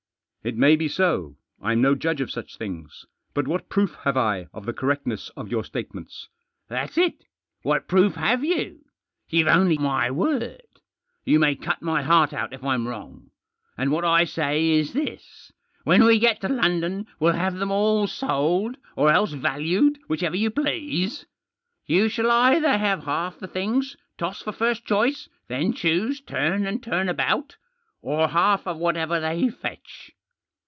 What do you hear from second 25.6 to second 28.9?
choose turn and turn about; or half of